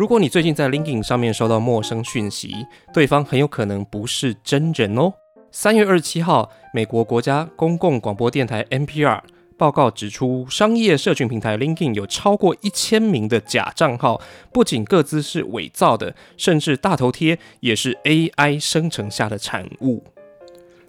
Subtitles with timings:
[0.00, 2.54] 如果你最近在 LinkedIn 上面收到陌生讯息，
[2.90, 5.12] 对方很有可能不是真人哦。
[5.52, 9.20] 三月二十七号，美国国家公共广播电台 NPR
[9.58, 14.18] 报告指出，商业社群平台 LinkedIn 有超过一千名的假账号，
[14.50, 20.02] 不仅各自是伪造的，甚至大头贴也是 AI 生成下的产物。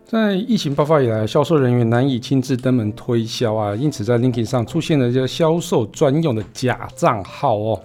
[0.05, 7.83] 在疫情爆发以来，销售人员难以亲自登门推销啊，因此在 LinkedIn 上出现了一些销售专用的假账号哦。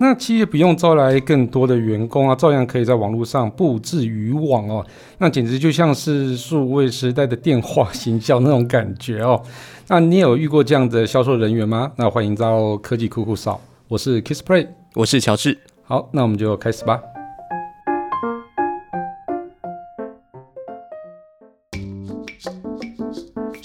[0.00, 4.86] 那企业不用招来更多的员工啊，照样可以在网络上布置渔网哦。
[5.18, 9.42] 那简直就像是数位时代的电话行销那种感觉哦。
[9.88, 11.90] 那你有遇过这样的销售人员吗？
[11.96, 15.58] 那欢迎到科技酷酷扫，我是 KissPlay，我是乔治。
[15.82, 17.00] 好，那我们就开始吧。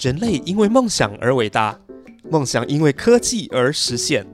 [0.00, 1.78] 人类因为梦想而伟大，
[2.28, 4.26] 梦想因为科技而实现。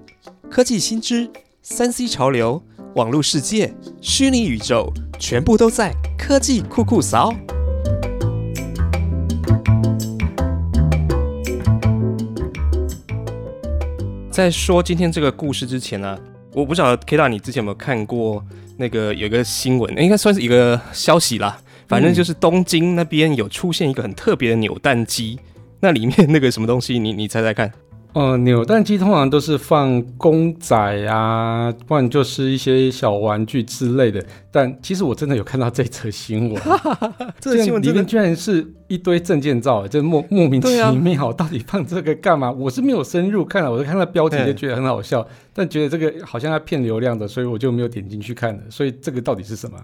[0.49, 1.31] 科技新知、
[1.73, 2.61] 三 C 潮流、
[2.97, 7.33] 网络世界、虚拟宇宙，全部都在科技酷酷扫。
[14.33, 16.19] 在说今天这个故事之前呢，
[16.53, 18.45] 我不晓得 K 大你之前有没有看过
[18.77, 21.57] 那个有一个新闻，应该算是一个消息啦。
[21.87, 25.39] 反正就是东京那边有出现一个很特别的扭蛋机。
[25.79, 27.73] 那里面那个什么东西，你你猜猜看？
[28.13, 34.25] 呃，扭蛋机通常都是放公仔啊，不然就是一些小玩具之类的。
[34.51, 36.63] 但其实我真的有看到这则新闻，
[37.39, 42.51] 这个新闻里面居然是一堆证件照，这莫莫名其妙，到底放这个干嘛？
[42.51, 48.61] 我是没有深入看了，我就看到标题就觉得很好笑，但觉得这个好像要骗流量的，所以我就没有点进去看了。
[48.69, 49.79] 所以这个到底是什么？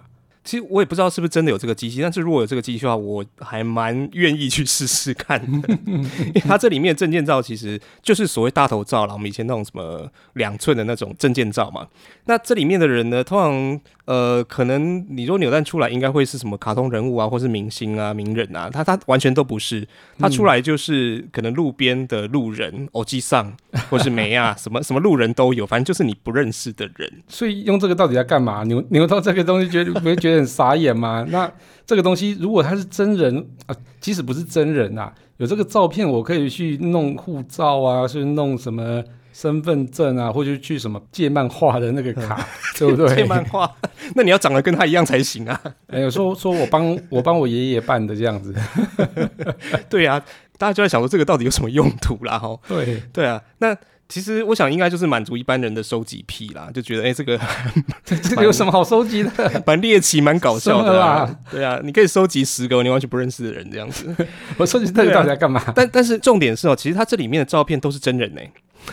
[0.46, 5.68] 其实我也不知道是不是真的有这个机器，但是如果有这个机器的话，我还蛮愿意去试试看的。
[5.86, 11.86] 因为它这里面证件照其实就是所谓大头照了，我们以前那种什么两寸的那种证件照嘛。
[12.26, 19.86] 那这里面的人呢，通常呃，可能你说扭蛋出来，应该会是什么卡通人物啊，或是明星啊、名人啊，他他完全都不是，
[20.16, 23.52] 他出来就是可能路边的路人，偶机上
[23.90, 27.12] 或是梅啊，什么什么路人都有，反正就是你不认识的人。
[27.26, 28.62] 所以用这个到底在干嘛？
[28.62, 31.26] 扭扭到这个东西，觉得不会觉得很傻眼吗？
[31.30, 31.50] 那
[31.84, 39.02] 这个东西如果他是真人啊，即使不是真人啊，有这个照片，我可以去弄护照啊，去弄什么？
[39.38, 42.42] 身份证啊，或者去什么借漫画的那个卡，
[42.78, 43.16] 对不对？
[43.16, 43.70] 借漫画，
[44.16, 45.60] 那你要长得跟他一样才行啊！
[45.92, 48.54] 哎，有说说我帮我帮我爷爷办的这样子，
[49.90, 50.18] 对啊，
[50.56, 52.38] 大家就在想说这个到底有什么用途啦？
[52.38, 53.76] 哈，对对啊，那
[54.08, 57.38] 其实我想应该就是满足一般人的收集癖啦，就觉得哎，这个
[58.06, 59.62] 这个有什么好收集的？
[59.66, 61.28] 蛮猎奇，蛮搞笑的啦。
[61.50, 64.16] 对啊，你可以收集十个你完全不认识的人这样子。
[64.56, 65.62] 我收集这个到底干嘛？
[65.76, 68.40] 但但是重点是哦，其实它这里面的照片都是真人呢。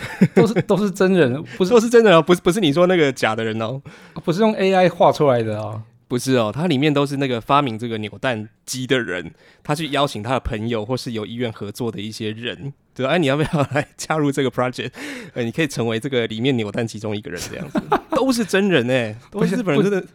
[0.33, 3.81] 都是都是真人，不是都是真人哦，不是不是你说那个假的人哦，
[4.23, 9.31] 不是用 AI 画出来的哦，不是哦，它里面都是那个发明这个扭蛋机的人，
[9.63, 14.91] 他去邀请他的朋友或是有意愿合作的一些人，对哎，你要不要来加入这个 project？
[15.33, 17.81] 呃，你可以成为这个里面扭蛋其中一个人，这样子
[18.15, 20.05] 都是真人哎，都是日本人真的。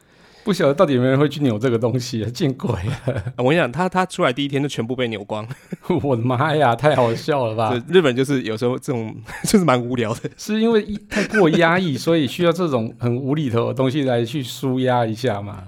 [0.48, 2.30] 不晓得到底有没有人会去扭这个东西啊？
[2.30, 3.22] 见鬼了！
[3.36, 5.46] 我跟你讲，他他出来第一天就全部被扭光，
[6.02, 7.78] 我的妈呀，太好笑了吧！
[7.86, 9.14] 日本就是有时候这种
[9.44, 15.64] 就是蛮无聊的，是因为太过压抑，所以需要这种很无厘头的东西来去舒压一下嘛？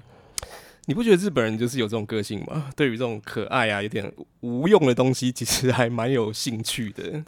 [0.86, 2.70] 你不觉得日本人就是有这种个性吗？
[2.74, 4.10] 对于这种可爱啊、有点
[4.40, 7.22] 无用的东西，其实还蛮有兴趣的。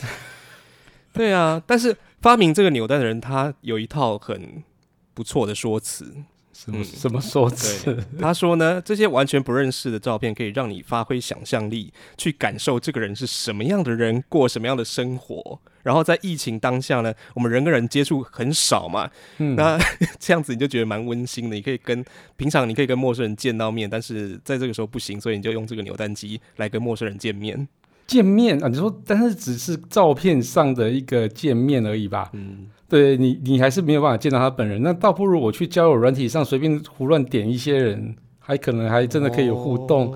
[1.13, 4.63] 对啊，但是发明这个扭蛋的人，他有一套很
[5.13, 6.15] 不错的说辞。
[6.53, 7.97] 什么什么说辞？
[8.21, 15.61] 他说呢，这些完全不认识的照片可以让你发挥想象力，去感受这个人是什么样的人，过什么样的生活。
[15.83, 19.77] 然后在疫情当下呢，我们人跟人接触很少嘛，那
[20.21, 21.57] 这样子你就觉得蛮温馨的。
[21.57, 22.05] 你可以跟
[22.37, 27.67] 平常你可以跟陌生人见到面，但是在这个时候不行，所以你就用这个扭蛋机来跟陌生人见面。
[28.07, 28.69] 见面啊？
[28.69, 32.31] 你说，但是只是照片上的一个见面而已吧？
[32.33, 32.67] 嗯。
[32.89, 40.15] 对你，你还是没有办法见到他本人，那倒不如我去交友软体上随便胡乱点一些人，还可能还真的可以有互动。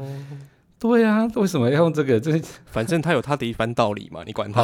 [0.78, 2.20] 对啊，为什么要用这个？
[2.20, 2.38] 这
[2.70, 4.62] 反正他有他的一番道理嘛，你管他。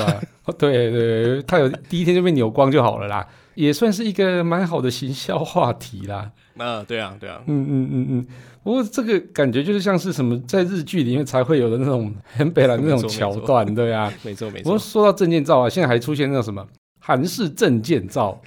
[0.58, 6.30] 对对，他有 第一天就被扭光就好了啦，也算是一个蛮好的行销话题啦。
[6.58, 8.26] 啊，对啊，对啊，嗯嗯嗯嗯。
[8.62, 14.64] 不过这个感觉就是像是什么在日剧里面才会有的那种很北蓝那种桥段，对啊，没错没错。
[14.64, 16.66] 不过说到证件照啊，现在还出现那种什么？
[17.00, 18.40] 韩式证件照，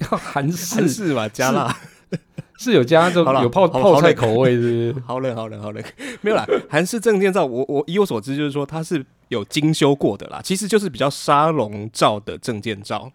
[0.00, 1.74] 要韩式韩式嘛，加辣
[2.58, 4.66] 是有加这有泡泡菜口味，是不
[5.00, 5.04] 是？
[5.06, 5.82] 好冷好冷好冷，
[6.20, 6.46] 没有啦。
[6.68, 13.10] 韩式证件照，我我以我所知，就是说它是有精修过的啦，其实就是比较沙龙照的证件照。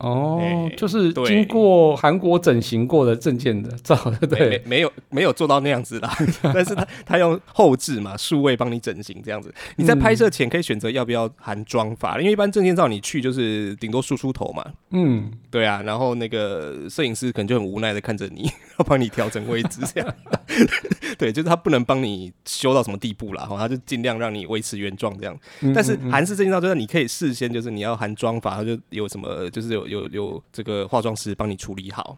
[0.00, 3.96] 哦哎，就是经过韩国整形过的证件的照，
[4.28, 6.10] 对没有没有做到那样子啦，
[6.42, 9.52] 但是他他用后置嘛，数位帮你整形这样子。
[9.76, 20.14] 你在拍摄前可以选择要不要含妆发，因为一般证件照你去就是顶多梳梳头嘛，嗯，对啊，然后那个摄影师可能就很无奈的看着你， 要帮你调整位置这样。
[21.18, 25.36] 对，就是他不能帮你修到什么地步啦，然后，他就尽量让你维持原状这样。
[25.60, 32.16] 嗯但是韩式证件照就是你可以事先就是你要含妆发，他就有什么就是有有有这个化妆师帮你处理好。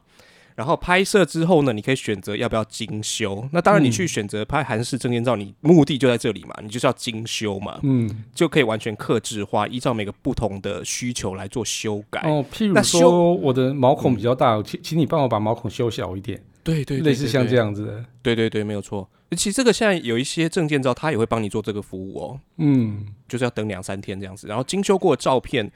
[0.55, 3.43] 然后拍摄之后呢，你可以选择要不要精修。
[3.53, 12.21] 那当然，你去选择拍韩式证件照，你目的就在这里嘛，你就是要精修嘛，嗯，就可以完全克制化，依照每个不同的需求来做修改。
[12.29, 17.69] 哦，譬如说我的毛孔比较大，请请你帮我把毛孔修小一点，对对类似像这样。
[17.69, 18.05] 样子的。
[18.21, 19.09] 对对对，没有错。
[19.31, 24.47] 其实这个现在有一些证件照，他也会帮你做这个服务哦，嗯，就是要等两三天这样子。
[24.47, 25.73] 然后精修过的照片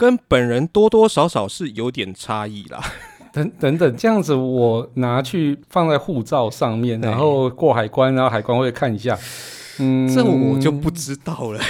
[0.00, 2.82] 跟本人多多少少是有点差异啦。
[3.34, 9.18] 等等等，这样子我拿去放在护照上面， 然后过海关，然后海关会看一下。
[9.78, 11.60] 嗯，这我就不知道了。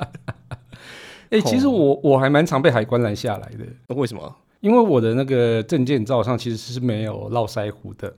[1.28, 4.34] 哎、其实我我还蛮常被海关拦下来的，为什么？
[4.60, 8.12] 因为我的那个证件照上其实是没有络腮胡的。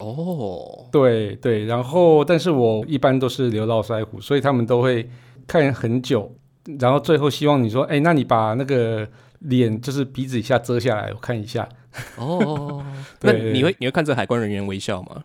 [0.00, 5.08] 哦，对对，然后但是我一般都是留络腮胡，所以他们都会
[5.46, 6.30] 看很久，
[6.78, 9.06] 然后最后希望你说，哎，那你把那个
[9.40, 11.68] 脸就是鼻子以下遮下来，我看一下。
[12.16, 12.82] 哦，
[13.22, 15.24] 那对你会你会看这海关人员微笑吗？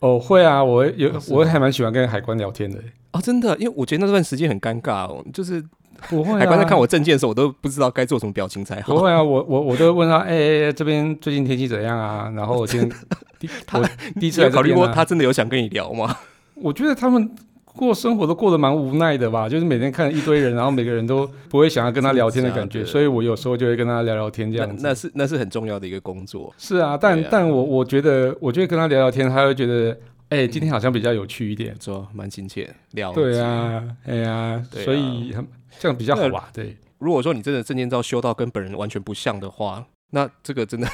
[0.00, 2.78] 哦，会啊，我有、哦我还蛮喜欢跟海关聊天的。
[3.12, 5.62] 哦，真的，因为我觉得那段时间很尴尬哦，就是
[6.08, 8.94] 不会、啊，海关在看我证件的时候，我都不知道该做什么表情才好。
[8.94, 12.32] 不会啊，我我我都会问他，哎、哎哎这边最近天气怎样啊？
[12.36, 12.90] 然后我今天
[13.38, 13.88] 第 他我
[14.20, 16.16] 第一次你有考虑过他真的有想跟你聊吗？
[16.54, 17.30] 我觉得他们
[17.78, 24.82] 过生活都过得蛮无奈的吧，就是每天看一堆人，然后每个人都不会想要跟他聊天的感觉，所以我有时候就会跟他聊聊天这那样子。
[24.82, 26.52] 那是那是很重要的一个工作。
[26.58, 29.96] 是啊，但、啊但我我觉得，我觉得跟他聊聊天，他会觉得，
[30.30, 31.70] 哎、今天好像比较有趣一点。
[31.70, 35.46] 没错，蛮亲切，了解对，啊，哎呀、所以很
[35.78, 36.50] 这样比较好吧？
[36.52, 40.88] 对，如果说你真的证件照修到跟本人完全不像的话，那这个真的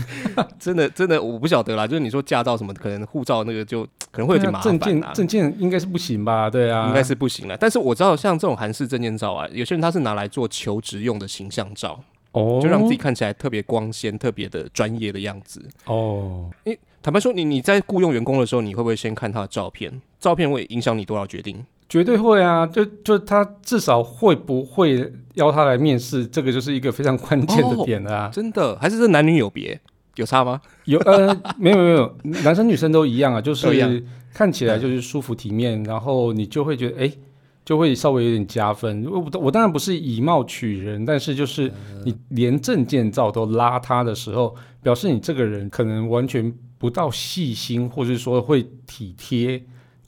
[0.58, 1.86] 真的真的我不晓得啦。
[1.86, 5.00] 就是你说驾照什么，可能护照那个就 可能会有点麻烦啊证。
[5.00, 6.48] 件证件应该是不行吧？
[6.50, 11.98] 对啊，应该是不行了，但是我知道像这种韩式证件照啊，有些人他是拿来做求职用的形象照，
[12.32, 15.62] 哦，就让自己看起来特别光鲜、特别的专业的样子。
[15.86, 16.50] 哦。
[17.04, 20.00] 坦白说，你你在雇佣员工的时候，你会不会先看他的照片？
[20.20, 21.66] 照片会影响你多少决定？
[21.92, 28.30] 绝对会啊，就就他至少会不会邀他来面试，这个就是一个非常关键的点了啊。
[28.32, 29.78] 真的，还是这男女有别？
[30.14, 30.58] 有差吗？
[30.86, 34.02] 有呃，没有没有，男生女生都一样啊，就是
[34.32, 37.12] 看起来就是舒服体面，然后你就会觉得哎、
[37.62, 39.04] 就会稍微有点加分。
[39.04, 41.70] 我我当然不是以貌取人，但是就是
[42.06, 49.62] 你连证件照都邋遢的时候，表示你这个人可能完全不到细心，或者说会体贴。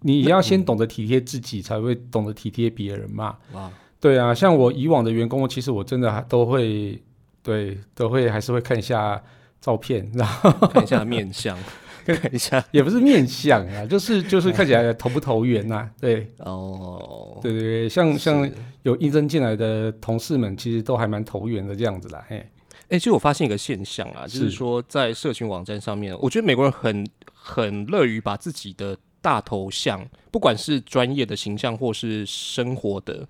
[0.07, 3.39] 你要先懂得体贴自己，才会懂得体贴别人嘛。
[3.55, 7.03] 哇，对啊，像我以往的员工，其实我真的还都会，
[7.43, 9.23] 对，都会还是会看一下
[9.63, 11.59] 照片，然后看一下面相，
[12.05, 17.39] 看一下也不是面相啊，就是就是看起来投不投缘呐、对哦。
[17.41, 18.51] 对对对，像像
[18.83, 22.23] 有应征进来的同事们，其实都还蛮投缘的这样子啦。
[22.29, 22.47] 嘿，
[22.91, 33.27] 哎、其实我发现一个现象啊，就是是说在社群网站上面，我觉得美国人很很乐于把自己的大头像，不管是专业的形象或是生活的，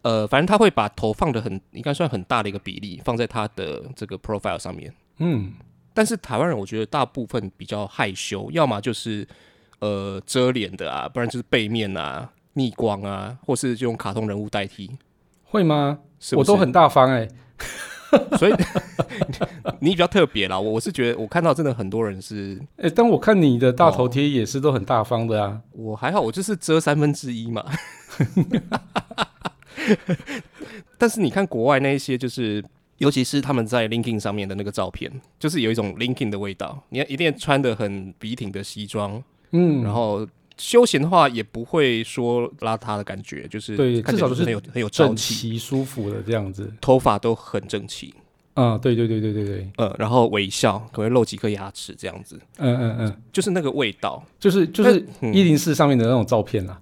[0.00, 4.90] 呃，反正他会把头放的很，应该算很大的一个比例放在他的这个 profile 上面。
[5.18, 5.52] 嗯，
[5.92, 9.28] 但是台湾人，我觉得大部分比较害羞，要么就是
[9.80, 14.90] 呃遮脸的啊，不然就是背面啊、逆光啊，或是就用卡通人物代替。
[15.44, 15.98] 会吗？
[16.18, 17.28] 是是我都很大方哎、
[18.38, 18.52] 所以
[19.80, 20.58] 你比较特别啦。
[20.58, 25.60] 我我是觉得我看到真的很多人是哎、但我看你的大头哦贴也是都很大方的啊。
[25.72, 27.64] 我还好，我就是遮三分之一嘛。
[30.98, 32.64] 但是你看国外那一些，就是
[32.98, 36.82] 尤其是他们在 LinkedIn 上面的那个照片，就是有一种 LinkedIn 的味道。
[36.88, 39.22] 你要一定穿的很笔挺的西装，
[39.52, 40.26] 嗯，然后
[40.58, 46.70] 休闲的话也不会说邋遢的感觉，就是对至少就是很有很有朝整气，齐舒服的这样子。
[46.80, 48.12] 头发都很整齐，
[48.54, 54.22] 嗯，对对对对对对，呃，然后微笑，可能露几颗牙齿这样子，嗯嗯嗯，就是那个味道。
[54.38, 56.78] 就是就是嗯一零四上面的那种照片啦。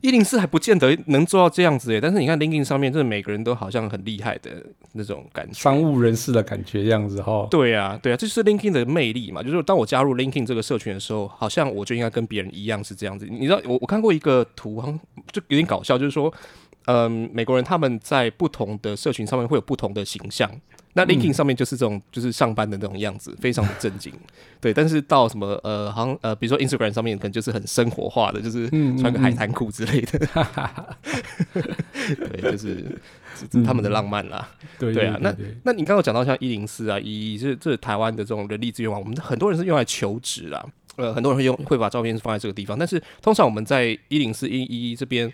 [0.00, 4.50] 一零四还不见得能做到这样子诶，但是你看 LinkedIn 上面，真的每个人都好像很厉害的
[4.92, 5.52] 那种感觉。
[5.54, 7.46] 商务人士的感觉这样子哈。
[7.50, 9.42] 对啊，对啊，这就是 LinkedIn 的魅力嘛。
[9.42, 13.26] 就是当我加入 LinkedIn 这个社群的时候，好像我就应该跟别人一样是这样子。
[13.30, 16.32] 你知道，我我看过一个图，好像就有点搞笑，就是说，
[16.86, 20.50] 嗯，美国人他们在不同的社群上面会有不同的形象。
[20.94, 24.12] 那 LinkedIn 上面就是这种，就是上班的那种样子，非常的正经。
[24.60, 30.18] 对，但是到什么呃，好像呃，比如说 Instagram 上面可能就是很生活化的，就是穿个海滩裤之类的。
[32.04, 32.84] 对，就是
[33.64, 34.46] 他们的浪漫啦。
[34.78, 40.62] 对对啊，那那你刚刚讲到像一零四啊，一这这台湾的这种人力资源网，我们很多人是用来求职啦。
[40.96, 45.32] 呃，很多人会用会把照片放在这个地方，但是通常我们在一零四一一这边，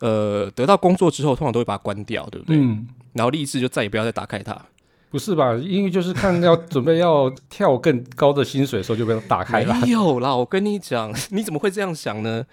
[0.00, 2.56] 呃，得到工作之后，通常都会把它关掉，对不对？
[2.56, 2.86] 嗯。
[3.14, 4.54] 然后立志就再也不要再打开它。
[5.08, 5.54] 不是吧？
[5.54, 9.74] 因为就是看要准备要跳更高的薪水的时候，就被打开了。
[9.80, 12.44] 没有啦，我跟你讲， 你怎么会这样想呢？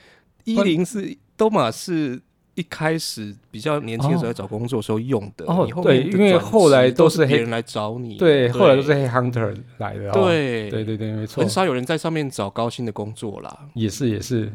[0.46, 2.22] 一零四都马是
[2.56, 5.46] 一开始比较年轻的时候找工作时候用的。
[5.48, 8.16] 哦，对，因为后来都是黑人来找你。
[8.16, 10.12] 对，后来都是黑 hunter 来的。
[10.12, 11.42] 对，对对对，没错。
[11.42, 13.58] 很少有人在上面找高薪的工作啦。
[13.74, 14.54] 也是也是。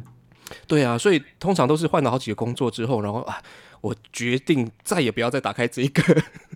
[0.66, 3.36] 对啊，所以通常都是换了好几个工作之后，然后啊。
[3.80, 6.02] 我决定再也不要再打开这个，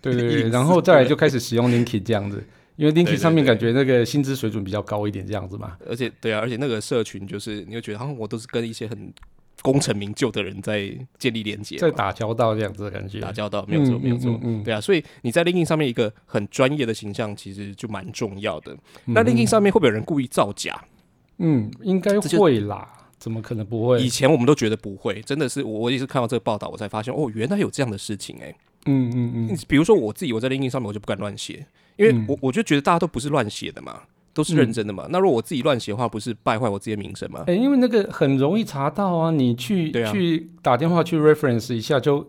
[0.03, 2.45] 对对对， 然后再来就开始使用 LinkedIn 这样子，
[2.75, 5.77] 因为 LinkedIn 上面感觉那个薪资水准比较高一点这样子嘛。
[5.89, 9.15] 而且对啊，而且那个社群就是你会觉得好像我都是跟一些很
[9.63, 13.21] 功成名就的人在建立连接，在打交道这样子的感觉。
[13.21, 18.77] 打交道没有错，没有错，嗯，对啊，所以你在 LinkedIn 上面一个很专业的形象其实就蛮重要的。
[19.05, 20.85] 那 LinkedIn 上面会不会有人故意造假？
[21.39, 22.89] 嗯，应该会啦。
[23.23, 24.03] 怎么可能不会？
[24.03, 28.53] 以前我们都觉得不会，真的是我我也是看到这个报道，我才发现哦，原来有这样的事情哎。
[28.87, 29.59] 嗯嗯嗯。
[29.69, 31.65] 比如说我自己，我在 LinkedIn 上面我就不敢乱写，
[31.97, 34.01] 因为我我就觉得大家都不是乱写的嘛，
[34.35, 35.07] 都是认真的嘛。
[35.09, 37.45] 那如果我自己乱写的话，不是败坏我自己的名声吗？
[37.47, 42.29] 哎，因为那个很容易查到啊，你去去打电话去 reference 一下，就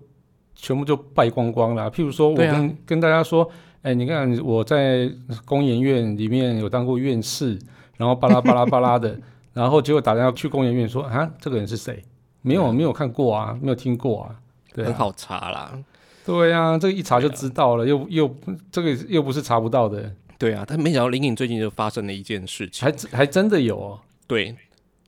[0.53, 1.89] 全部就败光光了。
[1.89, 3.49] 譬如说我跟跟大家说，
[3.81, 5.11] 哎，你看我在
[5.43, 7.57] 工研院里面有当过院士，
[7.97, 9.19] 然后巴拉巴拉巴拉的。
[9.53, 12.03] 然后结果打电话去公研院说啊，这个人是谁？
[12.41, 14.35] 没有没有看过啊，没有听过啊，
[14.73, 15.77] 对，很好查啦。
[16.25, 18.35] 对呀，这个一查就知道了，又又
[18.71, 20.11] 这个又不是查不到的。
[20.37, 23.99] 对啊，但没想到林颖最近就发生了一件事情，还还真的有哦。
[24.27, 24.53] 对，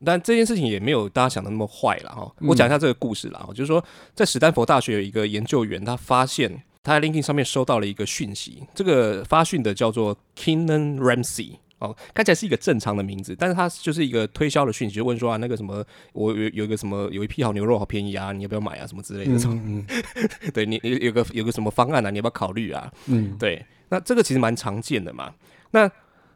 [0.04, 2.32] 但这件事情也没有大家想的那么坏了哈。
[2.42, 3.84] 我讲一下这个故事啦，就是说
[4.14, 11.58] 在史丹佛大学有一个研究员，他发现他在 LinkedIn 上面收到了一个讯息，这个发讯的叫做 Keenan Ramsey。
[11.86, 19.40] 哦，看起来是一个正常的名字，但是它就是一个推销的讯息，就问说啊，那个什么，我有有一个什么，有一批好牛肉好便宜啊，你要不要买啊，什么之类的。
[19.46, 19.86] 嗯
[20.54, 22.92] 对你有有个有个什么方案啊，你要不要考虑啊？
[23.06, 25.34] 嗯，对，那这个其实蛮常见的嘛。
[25.72, 25.90] 那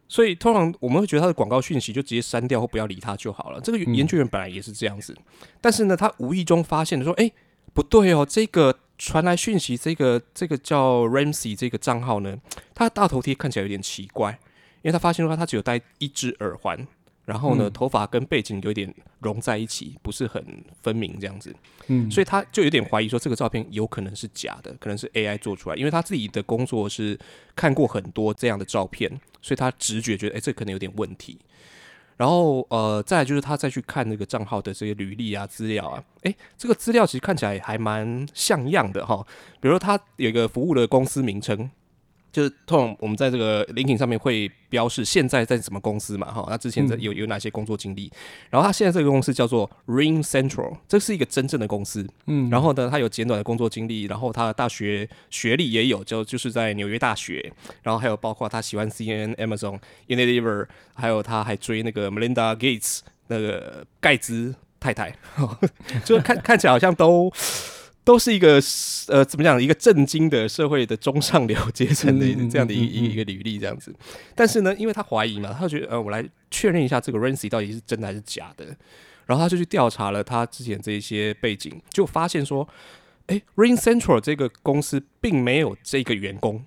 [0.08, 3.62] 所以通常我们会觉得他的广告讯息就直接删掉或不要理他就好了。
[3.62, 5.16] 这个研究员本来也是这样子，
[5.62, 7.32] 但是呢，他无意中发现说，哎，
[7.74, 12.38] 不对哦，这个传来讯息，这个这个叫 Ramsey 这个账号呢，
[12.74, 14.40] 他的大头贴看起来有点奇怪。
[14.82, 16.88] 因为他发现的话，他只有戴一只耳环，
[17.26, 20.44] 然后呢，头发跟背景有点融在一起，不是很
[20.82, 21.54] 分明这样子。
[21.88, 25.76] 嗯，所以他就有点怀疑说，这个照片有可能是假的，可能是 AI 做出来。
[25.76, 27.20] 因为他自己的工作是
[27.56, 29.10] 看过很多这样的照片，
[29.42, 31.38] 所以他直觉觉得，哎，这可能有点问题。
[32.16, 39.26] 然后呃，再来就是他再去看那个账号的这些履历啊、资料啊，诶，这个资料其实看起来还蛮像样的哈。
[39.62, 41.70] 比如说他有一个服务的公司名称。
[42.32, 48.12] 就是通常我们在这个 LinkedIn 上面会标示现在在什么公司嘛，哈，那之前在有有哪些工作经历，
[48.50, 65.16] 然后他现在这个公司叫做 Ring Central，这是一个真正的公司，嗯，然后呢，他有简短的工作经历，然后他的大学学历也有，就就是在纽约大学，然后还有包括他喜欢 CNN、Amazon、Unilever，还有他还追那个 Melinda Gates 那个盖茨太太，
[66.06, 67.32] 就看看起来好像都。
[68.04, 68.60] 都是一个
[69.08, 69.62] 呃，怎么讲？
[69.62, 73.94] 一个震惊的社会的中上流阶层的这样的一一个履历这样子。
[74.34, 78.66] 但是呢，因为他怀疑嘛，他觉得呃，我来确认一下这个 Ramsey 到底是真的还是假的。
[79.28, 82.68] 然后他就去调查了他之前这一些背景，就发现说，
[83.28, 86.66] 哎，Ring Central 这个公司并没有这个员工，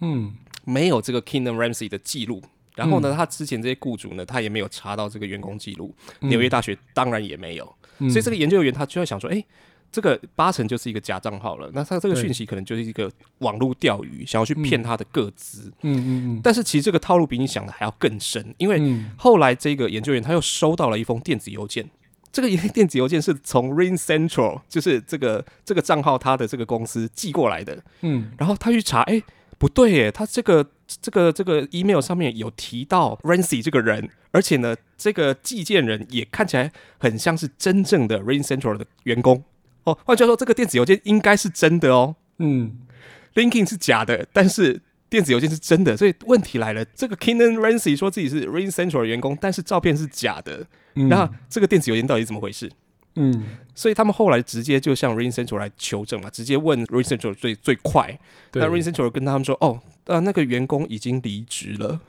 [0.00, 2.42] 嗯，没有这个 Kingdom Ramsey 的记录。
[2.74, 5.94] 然后呢，他之前这些雇主呢，他也没有查到这个员工记录。
[6.22, 7.64] 纽约大学当然也没有。
[7.98, 9.44] 所以这个研究员他就在想说，哎。
[9.92, 15.70] 这个八成就是一个假账号了，那他这个讯息可能就是一个网络钓鱼，想要去骗他的个资。
[15.82, 16.40] 嗯嗯嗯。
[16.42, 18.80] 但是其实这个套路比你想的还要更深，因为
[19.18, 21.90] 后来这个研究员他又收到了一封电子邮件，
[22.32, 27.84] 这个电子邮件是从 Ring Central，就是这个这个账号他的这个公司寄过来的。
[28.00, 28.32] 嗯。
[28.38, 29.22] 然后他去查，哎，
[29.58, 39.44] 不对，耶，他这个这个这个 email 上面有提到 Ramsey 这个人，而且呢，这个寄件人也看起来很像是真正的 Ring Central 的员工。
[39.84, 42.16] 哦，换句话说，这个电子邮件应该是真的哦。
[42.38, 42.78] 嗯
[43.34, 46.84] ，Linking 是假的，但是电子邮件是真的，所以问题来了。
[46.84, 50.66] 这个 Keenan Ramsey 说自己是 Ring Central 的员工，但是照片是假的。
[50.94, 52.70] 那这个电子邮件到底怎么回事？
[53.14, 58.18] 嗯，所以他们后来直接就向 Ring Central 来求证嘛，直接问 Ring Central 最最快。
[58.50, 62.00] 对那 Ring Central 跟他们说，哦，呃，那个员工已经离职了。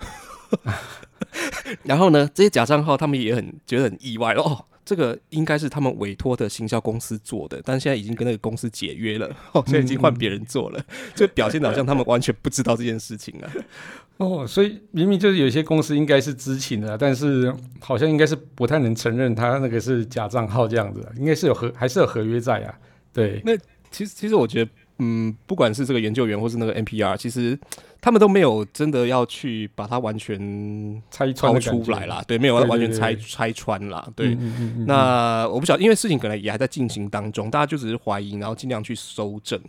[1.84, 10.86] 然后呢，这些假账号他们也很觉得很意外哦，这个应该是他们委托的行销公司做的，但现在已经跟那个公司解约了， 哦，现在已经换别人做了，
[11.16, 13.52] 就表现的好像他们完全不知道这件事情啊。
[14.18, 22.78] 哦，所以明明就是有些公司应该是知情的，但是好像应该是不太能承认他那个是假账号这样子，应该是有合还是有合约在啊？
[23.12, 23.56] 对，那
[23.90, 27.58] 其实，其实我觉得，嗯，不管是这个研究员或是那个 NPR，其实
[28.00, 34.30] 他们都没有真的要去把它完全拆穿出来啦，对，没有完全拆拆穿啦，对。
[34.30, 39.60] 嗯嗯嗯嗯那我不晓得，因为事情可能也还在进行当中，大家就只是怀疑，然后尽量去搜证。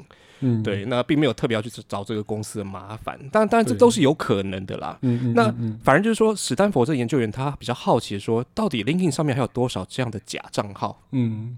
[0.41, 4.99] 嗯，对，那并没有特别要去找这个公司的麻烦，当然，当然这都是有可能的啦。
[5.35, 5.45] 那
[5.83, 11.01] 反正就是说，史丹佛这个研究员他比较好奇说，到底 LinkedIn 上面还有多少这样的假账号？
[11.13, 11.57] 嗯，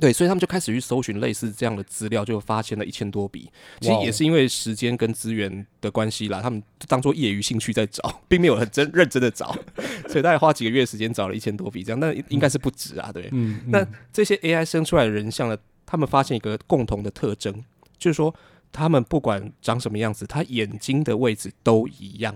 [0.00, 3.50] 对，所以他们就开始去搜寻类似这样的资料，就发现了一千多笔。
[3.80, 9.56] 其实也是因为时间跟资源的关系啦，他们当做业余兴趣在找，并没有很真认真的找，
[10.08, 13.28] 所以大概花几个月时间找了一千多笔这样，那应该是不止啊，对。
[13.32, 17.64] 嗯，那嗯这些 AI 生出来的人像呢，他们发现一个共同的特征，
[17.98, 18.34] 就是说
[18.70, 22.34] 他们不管长什么样子，他眼睛的位置都一样。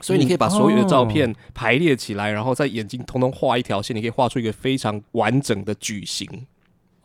[0.00, 6.46] 所以你可以把所有的照片排列起来，然后在眼睛通通画一条线，你可以画出一个非常完整的矩形。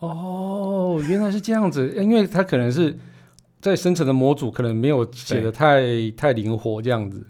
[0.07, 2.98] 哦，原来是这样子，因为它可能是
[3.62, 7.25] 在生成的模组可能没有写的太太灵活这样子。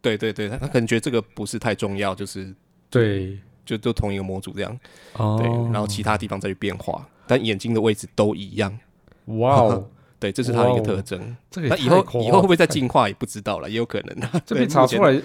[0.00, 2.52] 对对对，他他可能觉得这个不是太重要，就是
[2.90, 4.78] 对，就就同一个模组这样，
[5.14, 8.76] 哦，对，然后其他地方再去变化，但眼睛的位置都一样，
[9.26, 9.88] 哇哦，
[10.18, 11.36] 对，这是它的一个特征。
[11.50, 14.42] 这个那以后以后会不会再进化也不知道了，也有可能啊。
[14.44, 15.20] 这被查出来，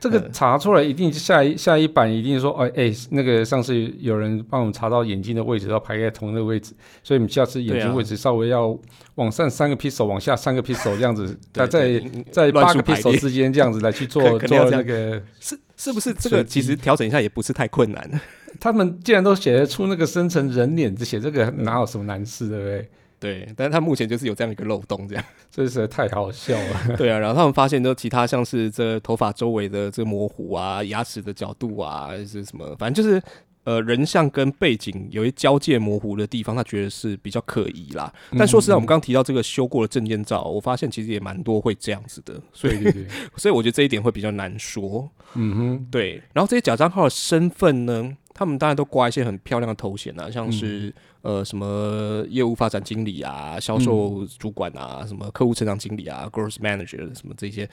[0.00, 8.76] 这个呃查出来一定下一下一版一定说，哎哎，那个上次有人帮我们查到眼睛的位置要排在同一个位置，所以我们下次眼睛位置稍微要
[9.16, 18.20] 往上三个 pixel，往下三个 pixel 这样子，对那在八个 pixel 之间这样子来去做 做那个，是是不是这个其实调整一下也不是太困难？
[18.58, 22.88] 他们既然都写得出那个生成人脸，这写这个哪有什么难事，对不对？
[23.20, 25.22] 对，但是他目前就是有这样一个漏洞，这样。
[25.50, 26.96] 这实在太好笑了。
[26.96, 33.22] 对啊，然后他们发现，就其他像是这头发周围的这模糊啊、牙齿的角度啊，还是什么，反正就是
[33.64, 38.10] 呃人像跟背景有一交界模糊的地方，他觉得是比较可疑啦。
[38.38, 42.82] 但说实在，我们刚刚提到这个修过的证件照，我发现其实也蛮多会这样子的，所以
[43.36, 45.10] 所以我觉得这一点会比较难说。
[45.34, 57.68] 嗯哼，对，然后这些假账号的身份呢，他们当然都挂一些很漂亮的头衔啊，像是、呃什么业务发展经理啊、销售主管啊、什么客户成长经理啊、growth manager 什么这些，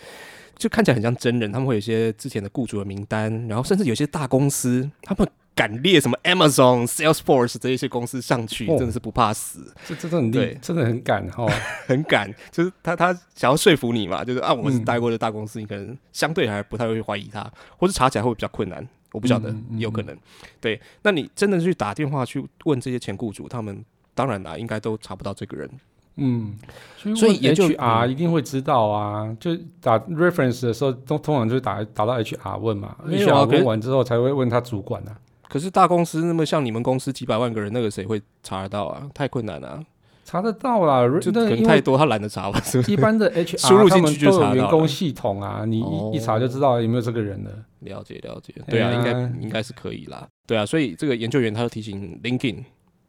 [0.57, 1.49] 就看起来很像真人。
[1.53, 5.25] 他们会有一些之前的雇主的名单，然后甚至有些大公司，他们
[5.55, 11.47] 敢列什么 Amazon、Salesforce 这一些公司上去，哦真的是不怕死，这这真的很对厉，真的很敢哈。
[11.87, 12.29] 很敢。
[12.51, 18.85] 就是他他想要说服你嘛，就是啊，我是嗯待过的大公司，你可能相对还不太会怀疑他，或是查起来会比较困难。
[19.11, 20.17] 我不晓得有可能。
[20.59, 25.69] 对，那你真的去打电话去问这些前雇主，他们当然啦，应该都查不到这个人。
[26.19, 26.57] 嗯，
[27.15, 35.15] 所以研究 HR 嗯一定会知道啊，就打 reference 的时候，通通常就是打打到 HR 问嘛，HR 问完之后才会问他主管啊。
[35.47, 39.07] 可是大公司那么像你们公司几百万个人，那个谁会查得到啊？
[39.13, 39.83] 太困难了、啊，
[40.27, 42.59] 查得到啦，就可能太多，他懒得查吧？
[42.59, 42.91] 是是？
[42.91, 47.51] 一般的 HR 输入进去就查到了有员工系统啊，你哦一一查就知道有没有这个人了。
[47.79, 49.11] 了解了解，对啊，应该
[49.43, 50.27] 应该是可以啦。
[50.45, 52.57] 对啊，所以这个研究员他就提醒 LinkedIn。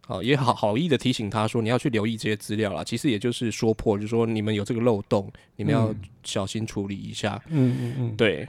[0.06, 2.82] 好，也好好意的提醒他说，你要去留意这些资料啦。
[2.82, 7.38] 其实也就是说破，就是说你们有这个漏洞，你们要嗯小心处理一下。
[7.48, 8.48] 嗯嗯嗯，对，嗯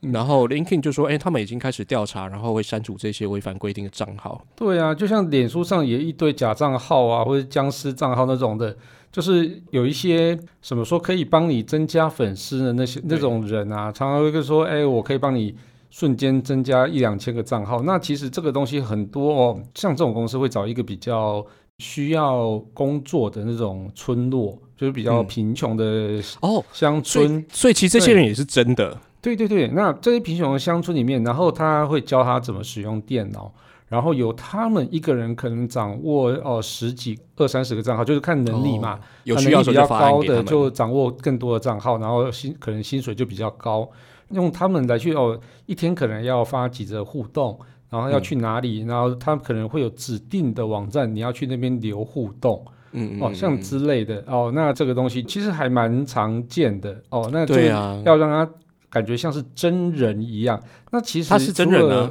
[0.00, 4.40] 然后 LinkedIn 就说，哎、他们已经开始调查，然后会删除这些违反规定的账号。
[4.54, 8.76] 对啊，就像脸书上也一堆假账号啊，或者僵尸账号那种的，
[9.10, 15.56] 就是有一些什么说可以帮你增加粉丝的那些那种人啊，常常会说，哎，我可以帮你
[15.90, 17.82] 瞬间增加一两千个账号。
[17.82, 21.44] 那其实这个东西很多哦，像这种公司会找一个比较
[21.78, 27.44] 需要工作的那种村落，就是比较嗯贫穷的哦，乡村。
[27.50, 28.96] 所以其实这些人也是真的。
[29.26, 33.52] 对对对，那这些贫穷的乡村里面，然后他会教他怎么使用电脑，
[33.88, 38.94] 然后有他们一个人可能掌握哦十几二三十个账号，就是看能力嘛。
[38.94, 40.40] 哦有能力比较高的。
[40.44, 43.90] 就掌握更多的账号，然后薪可能薪水就比较高，
[44.30, 45.36] 用他们来去哦，
[45.66, 47.58] 一天可能要发几则互动，
[47.90, 48.22] 然后要嗯。
[48.22, 54.22] 去哪里，然后他们可能会有指定的网站，你要去那边留互动嗯哦，像之类的。
[54.28, 57.02] 哦，那这个东西其实还蛮常见的。
[57.08, 58.48] 哦，那就对啊，要让他
[58.96, 60.58] 感觉像是真人一样。
[60.90, 62.10] 那其实他是真人啊，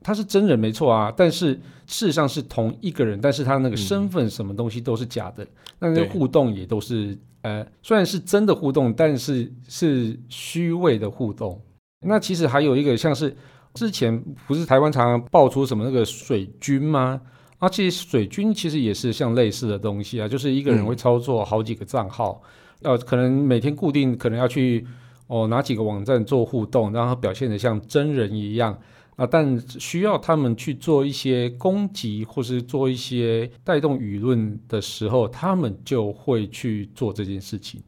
[0.00, 1.54] 他是真人没错啊，但是
[1.86, 5.44] 事实上是同一个人，但是他那个身份什么东西都是假的，
[5.80, 11.60] 那那对互动也都是呃，虽然是真的互动，但是是虚伪的互动。
[12.06, 13.36] 那其实还有一个像是
[13.74, 17.20] 之前不是台湾常常爆出什么那个水军吗？
[17.58, 22.40] 啊，其实水军其实也是像类似的东西啊，就是一个人嗯会操作好几个账号，
[22.82, 24.86] 呃，可能每天固定可能要去
[25.30, 28.76] 哦哪几个网站做互动，然后表现的像真人一样
[29.14, 37.80] 啊，但需要他们去做一些攻击或是做一些带动舆论的时候，他们就会去做这件事情。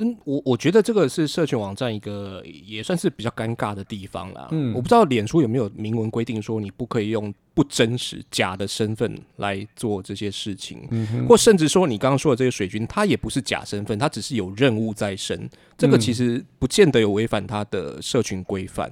[0.00, 4.48] 嗯，我我觉得这个是社群网站一个也算是比较尴尬的地方啦。
[4.52, 15.48] 嗯我不知道脸书有没有明文规定说你不可以用不真实、假的身份来做这些事情，嗯，或甚至说你刚刚说的这个水军，他也不是假身份，他只是有任务在身。
[15.76, 18.90] 这个嗯其实不见得有违反他的社群规范。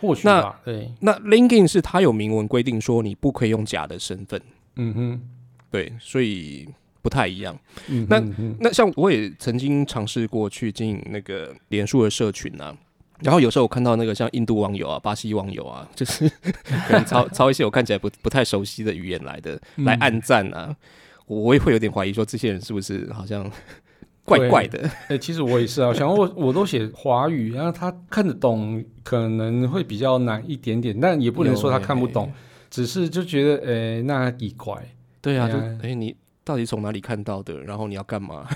[0.00, 4.40] 或许那吧，对，那 LinkedIn 是他有明文规定说你不可以用假的身份，
[4.74, 5.20] 嗯哼，
[5.70, 6.68] 对，所以
[7.02, 7.58] 不太一样。
[7.88, 8.22] 嗯，那
[8.60, 12.74] 那像我也曾经尝试过去经营那个脸书的社群啊，
[13.20, 16.28] 然后有时候我看到那个像印度网友啊、巴西网友啊， 就是
[16.86, 20.74] 可能抄抄一些我看起来不不太熟悉的语言来的嗯来暗赞啊，
[21.26, 23.50] 我我也会有点怀疑说这些人是不是好像
[24.24, 24.88] 怪怪的。
[25.08, 32.32] 哎、其实我也是啊，想我我都写华语，然后他看得懂可能会比较难一点点，但也不能说他看不懂，
[32.70, 34.80] 只是就觉得，哎、那一怪。
[35.20, 37.60] 对啊，就哎、你到底从哪里看到的？
[37.62, 38.48] 然后你要干嘛？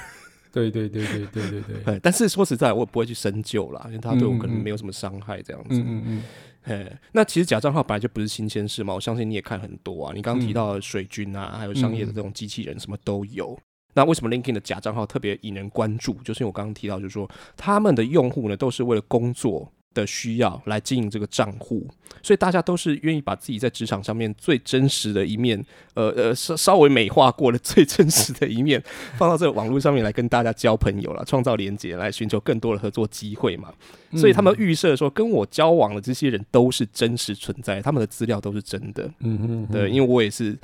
[0.53, 5.79] 对对对对对对对，对， 但是说实在，我也不会去深究啦，因为他对我可能没有什么伤害这样子。
[5.81, 6.23] 嗯嗯嗯，
[6.63, 10.13] 哎，那其实假账号本来就不是新鲜事嘛，我相信你也看很多啊。
[10.15, 13.59] 你刚刚提到的水军啊，还有商业的这种机器人，什么都有。
[13.93, 16.15] 那为什么 LinkedIn 的假账号特别引人关注？
[16.25, 21.89] 就是因为我刚刚提到，就是说他们的用户呢，都是为了工作的需要来经营这个账户，
[22.23, 28.83] 所以大家都是愿意把自己在职场上面最真实的一面，呃呃稍稍微美化过的最真实的一面，
[29.17, 33.73] 放到这个网络上面来跟大家交朋友了，创造连接，来寻求更多的合作机会嘛。
[34.15, 39.11] 所以他们预设说，跟我交往的这些人都是真实存在，他们的资料都是真的。
[39.21, 40.57] 嗯嗯，对，因为我也是，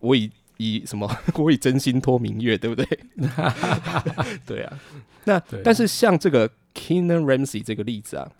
[0.00, 2.86] 我以以什么， 我以真心托明月，对不对？
[4.44, 4.78] 对啊。
[5.24, 8.30] 那对但是像这个 Keenan Ramsey 这个例子啊。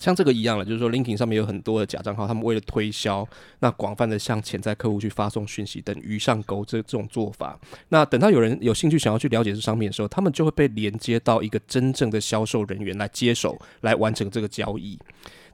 [0.00, 3.24] 像这个一样了，就是说 l i n k i n 上面有很多的假账号，他们为了推销，
[3.60, 7.56] 那广泛的向潜在客户去发送讯息等鱼上钩这这种做法。
[7.90, 14.98] 那等到有人有兴趣想要去了解这商品的时候，他们就会被连接到一个真正的销售人员来接手，来完成这个交易。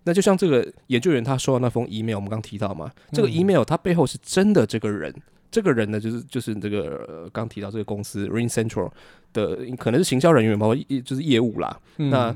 [0.05, 5.13] 那就像这个研究员他收到那封 email，我们刚提到嘛，这个 email 它背后是真的这个人，
[5.51, 8.93] 这个人呢就是就是这个呃刚提到这个公司 Ring Central
[9.33, 11.77] 的可能是行销人员，包括业就是业务啦。
[11.97, 12.33] 那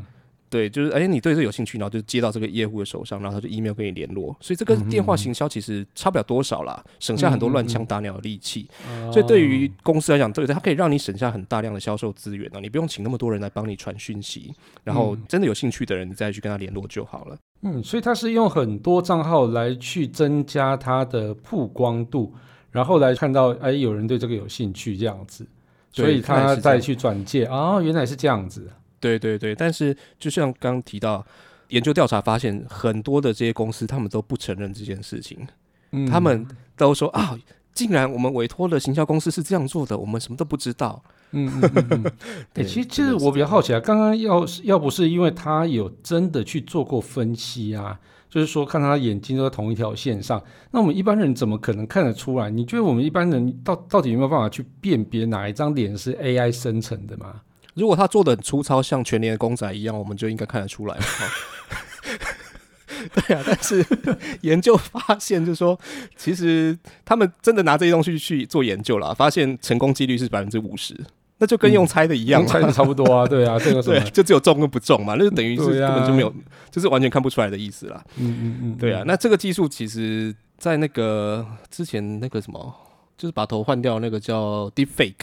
[0.50, 8.68] 对，就是哎，你对这有兴趣，然后就接到这个业务的手上，然后他就 email 跟你联络，所以这跟电话行销其实差不了多少啦，省下很多乱枪打鸟的力气。
[9.12, 17.36] 所以对于公司来讲，对它可以让你省下很大量的销售资源啊，你不用请那么多人来帮你传讯息，然后真的有兴趣的人，你再去跟他联络就好了。
[17.62, 22.34] 嗯，所以他是用很多账号来去增加他的曝光度，
[22.72, 25.46] 然后来看到哎有人对这个有兴趣这样子，
[25.92, 28.68] 所以他再去转介啊、原来是这样子。
[29.00, 31.24] 对对对，但是就像刚刚提到，
[31.68, 35.38] 研究调查发现，很多的这些公司他们都不承认这件事情，
[35.92, 37.36] 嗯他们都说啊，
[37.72, 41.02] 竟然我们委托的行销公司是这样做的，我们什么都不知道。
[41.32, 42.12] 嗯嗯嗯
[42.52, 52.50] 对其实其实我比较好奇啊，刚刚要是要不是因为他有真的去做过分析啊，就是说看他眼睛都在同一条线上，那我们一般人怎么可能看得出来？
[52.50, 57.40] 你觉得我们一般人到到底有没有办法去辨别哪一张脸是 AI 生成的吗？
[57.80, 61.02] 如果他做的很粗糙，像全年的公仔一样，我们就应该看得出来了。
[63.14, 63.82] 对啊，但是
[64.42, 65.78] 研究发现，就是说，
[66.16, 70.94] 其实他们真的拿这些东西去做研究了，发现成功几率是百分之五十，
[71.38, 72.48] 那就跟用猜的一样嘛。
[72.48, 76.30] 猜的差不多啊，对啊， 这个什对么，，就只有中跟不中嘛，那就等于是根本就没有，
[76.70, 78.04] 就是完全看不出来的意思啦。
[78.18, 82.74] 嗯嗯嗯，对啊，那这个技术其实，在那个之前那个什么，
[83.16, 85.14] 就是把头换掉那个叫 Deepfake，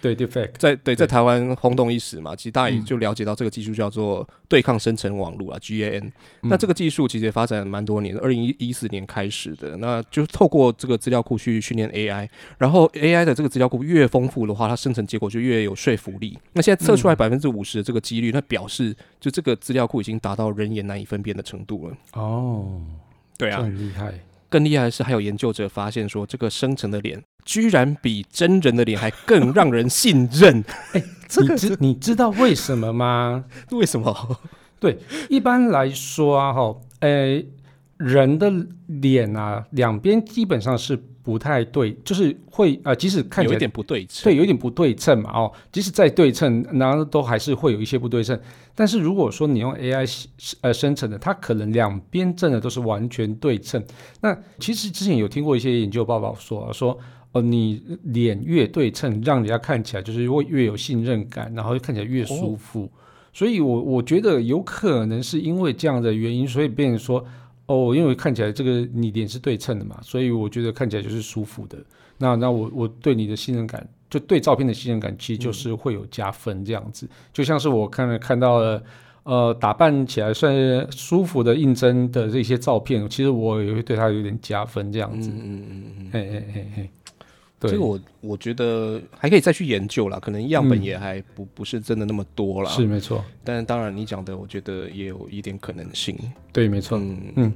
[0.00, 2.84] 对 defect，在对在台湾轰动一时嘛，其实大家也嗯。
[2.86, 6.10] 就了解到这个技术叫做对抗生成网络啊 GAN。
[6.40, 16.38] 那这个个技术其实也发展蛮多年，二零一四年开始的，那就透过这个资料库去训练 AI，然后 AI 的这个资料库越丰富的话，它生成结果就越有说服力。
[16.52, 21.96] 那现在测出来百分之五十的这个几率，那表示就这个资料库已经达到人眼难以分辨的程度了。
[22.12, 22.80] 哦，
[23.36, 24.14] 对啊，这很厉害，
[24.48, 30.64] 更厉害的是，还有研究者发现说，这个生成的脸居然比真人的脸还更让人信任。
[30.92, 33.44] 哎这个你知你知道为什么吗？
[33.70, 34.38] 为什么？
[34.80, 34.98] 对
[35.28, 37.46] 一般来说啊，哈，诶，
[37.98, 38.50] 人的
[38.86, 48.36] 脸啊，两边基本上是不太对，就是会呃，即使看起来有点不对称，对，有点不对称嘛，哦，即使再对称，然后都还是会有一些不对称。
[48.74, 50.26] 但是如果说你用 AI
[50.62, 53.80] 呃生成的，它可能两边正的都是完全对称。
[54.22, 56.98] 那其实之前有听过一些研究报告说啊说，
[57.32, 62.90] 哦，你脸越对称，让人家看起来就是会越有信任感，然后看起来越舒服。
[63.32, 67.24] 所以我我觉得有可能是因为这样的原因，所以别人说，
[67.66, 71.78] 哦，因为看起来这个你脸是对称的嘛，所以我觉得看起来就是舒服的。
[72.18, 77.08] 那那我我对你的信任感，就对照片的信任感，其实就是会有加分这样子。
[77.32, 78.82] 就像是我看了看到了，
[79.22, 80.52] 呃，打扮起来算
[80.90, 85.30] 舒服的应征的这些照片，其实我也会对他有点加分这样子。
[85.30, 86.90] 嗯嗯嗯嗯，嘿嘿嘿嘿。
[87.68, 92.70] 这个我我觉得还可以再去研究啦，可能样本也还不不是真的那么多了。
[92.70, 96.16] 是没错，但当然你讲的，我觉得也有一点可能性。
[96.52, 96.98] 对，没错。
[96.98, 97.52] 嗯嗯。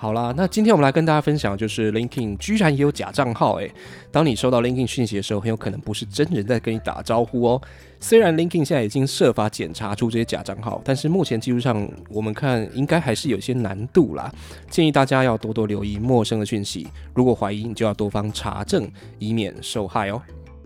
[0.00, 3.70] 好啦，那今天我们来跟大家分享，就是 LinkedIn 居然也有假账号诶。
[4.10, 7.60] 当你收到 LinkedIn 讯息的时候，很有可能不是真人在跟你打招呼哦。
[8.00, 14.32] 虽然 LinkedIn 现在已经设法检查出这些假账号，但是目前技术上我们看应该还是有些难度啦。
[14.70, 20.22] 建议大家要多多留意陌生的讯息，如果怀疑，你就要多方查证，以免受害哦。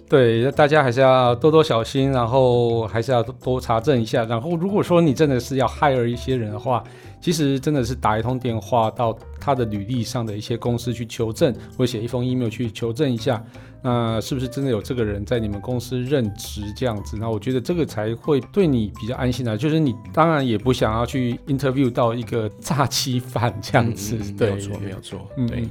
[0.08, 4.24] 对，大家还是要多多小心，然后还是要多查证一下。
[4.24, 6.84] 然后，如果说你真的是要害了一些人的话，
[7.20, 13.42] 其实真的是打一通电话到他的履历上的一些公司去求证，或写一封 email 去求证一下，
[13.82, 17.16] 那是不是真的有这个人在你们公司任职这样子？
[17.18, 19.56] 那我觉得这个才会对你比较安心的。
[19.56, 25.66] 就是你当然也不想要去 interview 到一个诈欺犯这样子，没有错，没有错，对。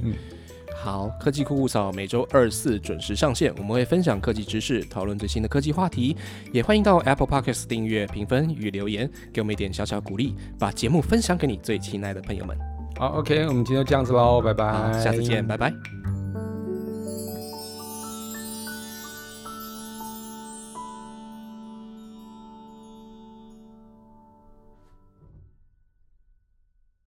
[0.84, 6.14] 好，科技酷酷扫每周二四准时上线，我们会分享科技知识，讨论最新的科技话题，
[6.52, 12.54] 也欢迎到 Apple Podcast 订阅、评分与留言，给我们一点小小鼓励，把节目分享给你最亲爱的朋友们。
[12.98, 15.72] 好，OK，我们今天就这样子喽，拜拜，下次见，拜拜。